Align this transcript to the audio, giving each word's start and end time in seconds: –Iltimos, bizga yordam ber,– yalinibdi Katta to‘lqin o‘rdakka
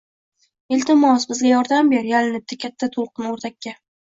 –Iltimos, 0.77 1.27
bizga 1.33 1.51
yordam 1.53 1.93
ber,– 1.93 2.09
yalinibdi 2.15 2.61
Katta 2.65 2.91
to‘lqin 2.97 3.31
o‘rdakka 3.35 3.79